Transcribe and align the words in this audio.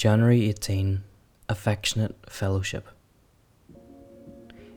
January 0.00 0.48
18 0.48 1.04
Affectionate 1.50 2.16
Fellowship. 2.26 2.88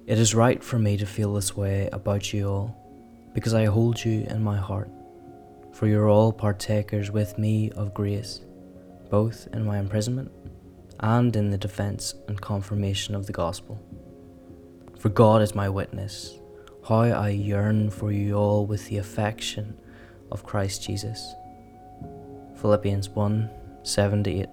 It 0.05 0.19
is 0.19 0.35
right 0.35 0.61
for 0.61 0.77
me 0.77 0.97
to 0.97 1.05
feel 1.05 1.33
this 1.33 1.55
way 1.55 1.87
about 1.93 2.33
you 2.33 2.49
all, 2.49 3.31
because 3.33 3.53
I 3.53 3.63
hold 3.63 4.03
you 4.03 4.25
in 4.27 4.43
my 4.43 4.57
heart, 4.57 4.89
for 5.71 5.87
you 5.87 5.97
are 6.01 6.09
all 6.09 6.33
partakers 6.33 7.09
with 7.09 7.37
me 7.37 7.71
of 7.71 7.93
grace, 7.93 8.41
both 9.09 9.47
in 9.53 9.63
my 9.63 9.79
imprisonment 9.79 10.29
and 10.99 11.33
in 11.37 11.51
the 11.51 11.57
defence 11.57 12.15
and 12.27 12.41
confirmation 12.41 13.15
of 13.15 13.25
the 13.25 13.31
gospel. 13.31 13.81
For 14.99 15.07
God 15.07 15.41
is 15.41 15.55
my 15.55 15.69
witness, 15.69 16.37
how 16.85 17.03
I 17.03 17.29
yearn 17.29 17.91
for 17.91 18.11
you 18.11 18.33
all 18.35 18.65
with 18.65 18.89
the 18.89 18.97
affection 18.97 19.79
of 20.33 20.43
Christ 20.43 20.83
Jesus. 20.83 21.33
Philippians 22.57 23.07
1 23.07 23.49
7 23.83 24.27
8. 24.27 24.49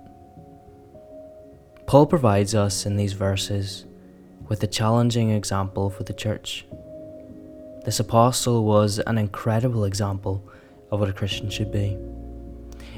Paul 1.90 2.06
provides 2.06 2.54
us 2.54 2.86
in 2.86 2.96
these 2.96 3.14
verses 3.14 3.84
with 4.48 4.62
a 4.62 4.68
challenging 4.68 5.30
example 5.30 5.90
for 5.90 6.04
the 6.04 6.12
church. 6.12 6.64
This 7.84 7.98
apostle 7.98 8.64
was 8.64 9.00
an 9.00 9.18
incredible 9.18 9.84
example 9.84 10.48
of 10.92 11.00
what 11.00 11.08
a 11.08 11.12
Christian 11.12 11.50
should 11.50 11.72
be. 11.72 11.98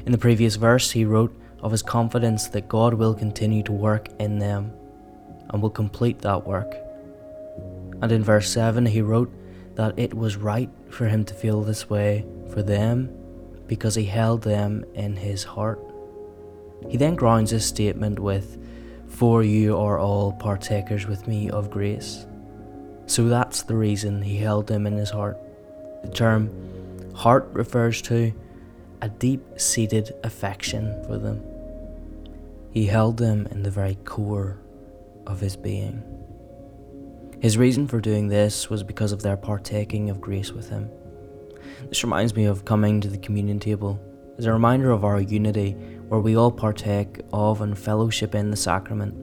In 0.05 0.11
the 0.11 0.19
previous 0.19 0.57
verse, 0.57 0.91
he 0.91 1.05
wrote 1.05 1.35
of 1.63 1.71
his 1.71 1.81
confidence 1.81 2.49
that 2.49 2.67
God 2.67 2.93
will 2.93 3.15
continue 3.15 3.63
to 3.63 3.71
work 3.71 4.09
in 4.19 4.37
them 4.37 4.71
and 5.49 5.59
will 5.59 5.71
complete 5.71 6.19
that 6.19 6.45
work. 6.45 6.75
And 8.03 8.11
in 8.11 8.23
verse 8.23 8.47
7, 8.47 8.85
he 8.85 9.01
wrote 9.01 9.33
that 9.73 9.97
it 9.97 10.13
was 10.13 10.37
right 10.37 10.69
for 10.91 11.07
him 11.07 11.25
to 11.25 11.33
feel 11.33 11.63
this 11.63 11.89
way 11.89 12.27
for 12.51 12.61
them 12.61 13.09
because 13.65 13.95
he 13.95 14.05
held 14.05 14.43
them 14.43 14.85
in 14.93 15.15
his 15.15 15.43
heart. 15.43 15.79
He 16.89 16.97
then 16.97 17.15
grounds 17.15 17.49
his 17.49 17.65
statement 17.65 18.19
with, 18.19 18.59
for 19.13 19.43
you 19.43 19.77
are 19.77 19.99
all 19.99 20.33
partakers 20.33 21.05
with 21.05 21.27
me 21.27 21.49
of 21.49 21.69
grace. 21.69 22.25
So 23.05 23.29
that's 23.29 23.61
the 23.61 23.75
reason 23.75 24.23
he 24.23 24.37
held 24.37 24.65
them 24.65 24.87
in 24.87 24.97
his 24.97 25.11
heart. 25.11 25.37
The 26.01 26.09
term 26.09 26.49
heart 27.13 27.47
refers 27.53 28.01
to 28.03 28.33
a 29.03 29.09
deep 29.09 29.41
seated 29.57 30.13
affection 30.23 31.03
for 31.05 31.19
them. 31.19 31.43
He 32.71 32.87
held 32.87 33.17
them 33.17 33.45
in 33.51 33.61
the 33.61 33.69
very 33.69 33.95
core 34.03 34.57
of 35.27 35.39
his 35.39 35.55
being. 35.55 36.01
His 37.39 37.57
reason 37.57 37.87
for 37.87 38.01
doing 38.01 38.29
this 38.29 38.69
was 38.69 38.81
because 38.81 39.11
of 39.11 39.21
their 39.21 39.37
partaking 39.37 40.09
of 40.09 40.21
grace 40.21 40.51
with 40.51 40.69
him. 40.69 40.89
This 41.87 42.03
reminds 42.03 42.35
me 42.35 42.45
of 42.45 42.65
coming 42.65 42.99
to 43.01 43.09
the 43.09 43.19
communion 43.19 43.59
table 43.59 43.99
as 44.37 44.45
a 44.45 44.53
reminder 44.53 44.91
of 44.91 45.03
our 45.03 45.19
unity 45.19 45.71
where 46.07 46.19
we 46.19 46.35
all 46.35 46.51
partake 46.51 47.21
of 47.31 47.61
and 47.61 47.77
fellowship 47.77 48.35
in 48.35 48.51
the 48.51 48.57
sacrament. 48.57 49.13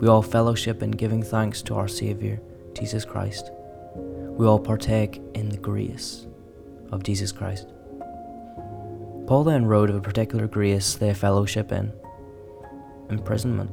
We 0.00 0.08
all 0.08 0.22
fellowship 0.22 0.82
in 0.82 0.90
giving 0.90 1.22
thanks 1.22 1.62
to 1.62 1.74
our 1.74 1.88
Saviour, 1.88 2.40
Jesus 2.74 3.04
Christ. 3.04 3.50
We 3.94 4.46
all 4.46 4.58
partake 4.58 5.22
in 5.34 5.48
the 5.48 5.56
grace 5.56 6.26
of 6.90 7.02
Jesus 7.02 7.32
Christ. 7.32 7.68
Paul 9.26 9.44
then 9.44 9.64
wrote 9.64 9.90
of 9.90 9.96
a 9.96 10.00
particular 10.00 10.46
grace 10.46 10.94
they 10.94 11.14
fellowship 11.14 11.72
in 11.72 11.92
imprisonment. 13.10 13.70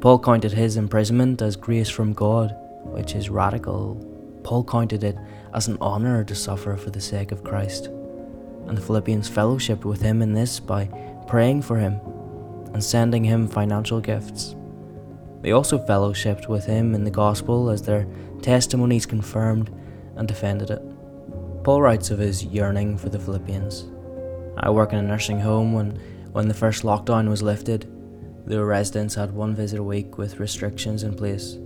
Paul 0.00 0.18
counted 0.18 0.52
his 0.52 0.76
imprisonment 0.76 1.42
as 1.42 1.56
grace 1.56 1.88
from 1.88 2.12
God, 2.12 2.54
which 2.84 3.14
is 3.14 3.30
radical. 3.30 3.96
Paul 4.44 4.64
counted 4.64 5.02
it 5.02 5.16
as 5.54 5.68
an 5.68 5.78
honour 5.80 6.24
to 6.24 6.34
suffer 6.34 6.76
for 6.76 6.90
the 6.90 7.00
sake 7.00 7.32
of 7.32 7.44
Christ. 7.44 7.90
And 8.68 8.76
the 8.76 8.82
Philippians 8.82 9.28
fellowship 9.28 9.84
with 9.84 10.02
him 10.02 10.22
in 10.22 10.34
this 10.34 10.60
by 10.60 10.86
praying 11.26 11.62
for 11.62 11.76
him, 11.76 12.00
and 12.72 12.82
sending 12.84 13.24
him 13.24 13.48
financial 13.48 14.00
gifts. 14.00 14.54
They 15.42 15.52
also 15.52 15.78
fellowshipped 15.78 16.48
with 16.48 16.64
him 16.64 16.94
in 16.94 17.04
the 17.04 17.10
gospel 17.10 17.70
as 17.70 17.82
their 17.82 18.06
testimonies 18.42 19.06
confirmed 19.06 19.70
and 20.16 20.26
defended 20.26 20.70
it. 20.70 20.82
Paul 21.64 21.82
writes 21.82 22.10
of 22.10 22.18
his 22.18 22.44
yearning 22.44 22.98
for 22.98 23.08
the 23.08 23.18
Philippians. 23.18 23.86
I 24.58 24.70
work 24.70 24.92
in 24.92 24.98
a 24.98 25.02
nursing 25.02 25.40
home 25.40 25.72
when, 25.72 26.00
when 26.32 26.48
the 26.48 26.54
first 26.54 26.82
lockdown 26.82 27.28
was 27.28 27.42
lifted. 27.42 27.86
The 28.46 28.64
residents 28.64 29.14
had 29.14 29.32
one 29.32 29.54
visit 29.54 29.78
a 29.78 29.82
week 29.82 30.18
with 30.18 30.40
restrictions 30.40 31.02
in 31.02 31.14
place. 31.14 31.58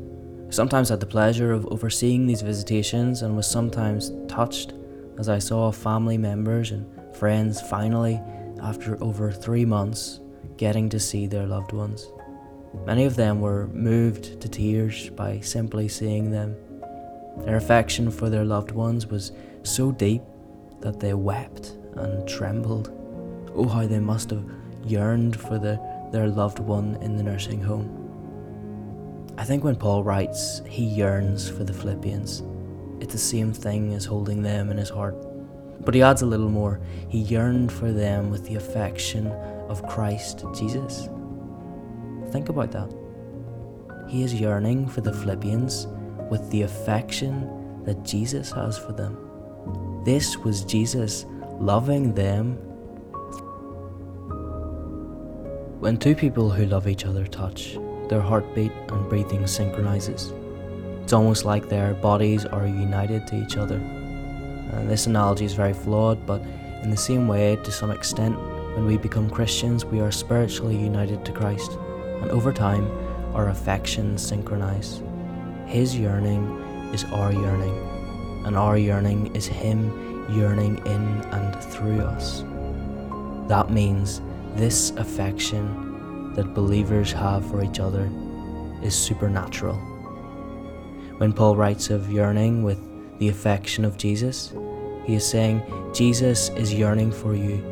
I 0.48 0.50
sometimes 0.50 0.88
had 0.88 1.00
the 1.00 1.06
pleasure 1.06 1.52
of 1.52 1.66
overseeing 1.66 2.26
these 2.26 2.42
visitations 2.42 3.22
and 3.22 3.36
was 3.36 3.50
sometimes 3.50 4.12
touched 4.28 4.74
as 5.18 5.28
I 5.28 5.38
saw 5.38 5.70
family 5.70 6.18
members 6.18 6.72
and 6.72 6.86
friends 7.14 7.60
finally 7.60 8.20
after 8.62 9.02
over 9.02 9.30
three 9.30 9.64
months 9.64 10.20
getting 10.56 10.88
to 10.88 11.00
see 11.00 11.26
their 11.26 11.46
loved 11.46 11.72
ones. 11.72 12.10
Many 12.86 13.04
of 13.04 13.16
them 13.16 13.40
were 13.40 13.66
moved 13.68 14.40
to 14.40 14.48
tears 14.48 15.10
by 15.10 15.40
simply 15.40 15.88
seeing 15.88 16.30
them. 16.30 16.56
Their 17.44 17.56
affection 17.56 18.10
for 18.10 18.30
their 18.30 18.44
loved 18.44 18.70
ones 18.70 19.06
was 19.06 19.32
so 19.62 19.92
deep 19.92 20.22
that 20.80 21.00
they 21.00 21.14
wept 21.14 21.76
and 21.96 22.26
trembled. 22.28 22.90
Oh, 23.54 23.68
how 23.68 23.86
they 23.86 24.00
must 24.00 24.30
have 24.30 24.44
yearned 24.84 25.38
for 25.38 25.58
the, 25.58 25.80
their 26.12 26.28
loved 26.28 26.58
one 26.58 26.96
in 27.02 27.16
the 27.16 27.22
nursing 27.22 27.60
home. 27.60 27.98
I 29.38 29.44
think 29.44 29.64
when 29.64 29.76
Paul 29.76 30.04
writes 30.04 30.62
he 30.68 30.84
yearns 30.84 31.48
for 31.48 31.64
the 31.64 31.72
Philippians, 31.72 32.42
it's 33.00 33.12
the 33.12 33.18
same 33.18 33.52
thing 33.52 33.94
as 33.94 34.04
holding 34.04 34.42
them 34.42 34.70
in 34.70 34.76
his 34.76 34.90
heart. 34.90 35.16
But 35.80 35.94
he 35.94 36.02
adds 36.02 36.22
a 36.22 36.26
little 36.26 36.48
more. 36.48 36.80
He 37.08 37.18
yearned 37.18 37.72
for 37.72 37.90
them 37.90 38.30
with 38.30 38.44
the 38.44 38.56
affection 38.56 39.26
of 39.68 39.86
Christ 39.88 40.44
Jesus. 40.54 41.08
Think 42.30 42.48
about 42.48 42.70
that. 42.72 42.92
He 44.08 44.22
is 44.22 44.34
yearning 44.34 44.88
for 44.88 45.00
the 45.00 45.12
Philippians 45.12 45.86
with 46.30 46.50
the 46.50 46.62
affection 46.62 47.82
that 47.84 48.02
Jesus 48.04 48.50
has 48.52 48.78
for 48.78 48.92
them. 48.92 49.16
This 50.04 50.36
was 50.38 50.64
Jesus 50.64 51.26
loving 51.58 52.14
them. 52.14 52.54
When 55.80 55.96
two 55.96 56.14
people 56.14 56.50
who 56.50 56.66
love 56.66 56.86
each 56.86 57.04
other 57.04 57.26
touch, 57.26 57.78
their 58.08 58.20
heartbeat 58.20 58.72
and 58.88 59.08
breathing 59.08 59.46
synchronizes. 59.46 60.32
It's 61.02 61.12
almost 61.12 61.44
like 61.44 61.68
their 61.68 61.94
bodies 61.94 62.44
are 62.44 62.66
united 62.66 63.26
to 63.28 63.42
each 63.42 63.56
other. 63.56 63.80
And 64.70 64.88
this 64.88 65.06
analogy 65.06 65.44
is 65.44 65.54
very 65.54 65.72
flawed, 65.72 66.24
but 66.26 66.40
in 66.82 66.90
the 66.90 66.96
same 66.96 67.28
way, 67.28 67.56
to 67.56 67.70
some 67.72 67.90
extent, 67.90 68.36
when 68.74 68.86
we 68.86 68.96
become 68.96 69.28
Christians, 69.28 69.84
we 69.84 70.00
are 70.00 70.10
spiritually 70.10 70.76
united 70.76 71.24
to 71.24 71.32
Christ, 71.32 71.72
and 72.22 72.30
over 72.30 72.52
time, 72.52 72.90
our 73.34 73.48
affections 73.48 74.26
synchronize. 74.26 75.02
His 75.66 75.96
yearning 75.96 76.44
is 76.92 77.04
our 77.04 77.32
yearning, 77.32 77.76
and 78.46 78.56
our 78.56 78.78
yearning 78.78 79.34
is 79.34 79.46
Him 79.46 80.26
yearning 80.30 80.78
in 80.86 81.20
and 81.32 81.62
through 81.64 82.00
us. 82.00 82.44
That 83.48 83.70
means 83.70 84.22
this 84.54 84.90
affection 84.92 86.32
that 86.34 86.54
believers 86.54 87.12
have 87.12 87.44
for 87.46 87.62
each 87.62 87.80
other 87.80 88.10
is 88.82 88.94
supernatural. 88.94 89.76
When 91.18 91.32
Paul 91.32 91.56
writes 91.56 91.90
of 91.90 92.10
yearning 92.10 92.62
with 92.62 92.78
the 93.22 93.28
affection 93.28 93.84
of 93.84 93.96
Jesus, 93.96 94.52
he 95.04 95.14
is 95.14 95.24
saying, 95.24 95.62
Jesus 95.94 96.48
is 96.56 96.74
yearning 96.74 97.12
for 97.12 97.36
you, 97.36 97.62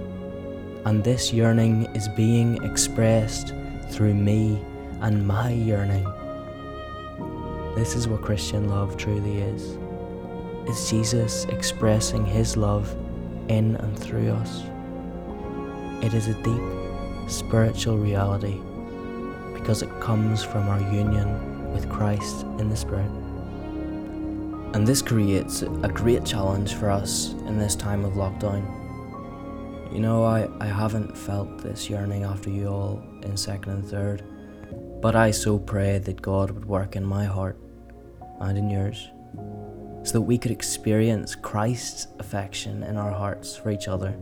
and 0.85 1.03
this 1.03 1.33
yearning 1.33 1.87
is 1.87 2.07
being 2.11 2.63
expressed 2.63 3.53
through 3.91 4.15
me 4.15 4.63
and 5.01 5.27
my 5.27 5.51
yearning. 5.51 6.05
This 7.75 7.97
is 7.97 8.07
what 8.07 8.23
Christian 8.23 8.69
love 8.69 8.97
truly 8.97 9.39
is. 9.39 9.77
Is 10.69 10.89
Jesus 10.89 11.47
expressing 11.47 12.25
his 12.25 12.57
love 12.57 12.89
in 13.49 13.75
and 13.75 13.99
through 13.99 14.31
us. 14.31 14.63
It 16.01 16.15
is 16.15 16.29
a 16.29 16.41
deep 16.45 17.29
spiritual 17.29 17.99
reality 17.99 18.61
because 19.53 19.83
it 19.83 19.91
comes 20.01 20.45
from 20.45 20.69
our 20.69 20.81
union 20.95 21.73
with 21.73 21.91
Christ 21.91 22.45
in 22.61 22.69
the 22.69 22.77
Spirit. 22.77 23.11
And 24.73 24.87
this 24.87 25.03
creates 25.03 25.63
a 25.63 25.91
great 25.93 26.25
challenge 26.25 26.75
for 26.75 26.91
us 26.91 27.33
in 27.47 27.59
this 27.59 27.75
time 27.75 28.05
of 28.05 28.13
lockdown. 28.13 28.63
You 29.93 29.99
know, 29.99 30.23
I, 30.23 30.49
I 30.61 30.67
haven't 30.67 31.19
felt 31.19 31.59
this 31.59 31.91
yearning 31.91 32.23
after 32.23 32.51
you 32.51 32.69
all 32.69 33.03
in 33.23 33.37
second 33.37 33.73
and 33.73 33.85
third, 33.85 34.23
but 35.03 35.17
I 35.17 35.33
so 35.33 35.59
pray 35.59 35.99
that 35.99 36.23
God 36.23 36.53
would 36.53 36.65
work 36.65 36.95
in 36.95 37.05
my 37.05 37.25
heart 37.25 37.59
and 38.39 38.57
in 38.57 38.71
yours, 38.71 39.09
so 40.05 40.13
that 40.13 40.21
we 40.21 40.39
could 40.39 40.53
experience 40.53 41.35
Christ's 41.35 42.07
affection 42.21 42.85
in 42.85 42.97
our 42.97 43.11
hearts 43.11 43.57
for 43.57 43.73
each 43.73 43.89
other, 43.89 44.17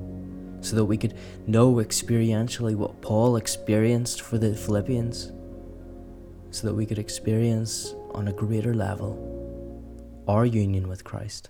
so 0.62 0.77
that 0.77 0.87
we 0.87 0.97
could 0.97 1.15
know 1.47 1.75
experientially 1.75 2.75
what 2.75 3.03
Paul 3.03 3.37
experienced 3.37 4.23
for 4.23 4.39
the 4.39 4.55
Philippians, 4.55 5.31
so 6.50 6.67
that 6.67 6.75
we 6.75 6.87
could 6.87 6.99
experience 6.99 7.95
on 8.12 8.29
a 8.29 8.33
greater 8.33 8.73
level 8.73 9.38
our 10.28 10.44
union 10.44 10.88
with 10.88 11.04
Christ. 11.04 11.48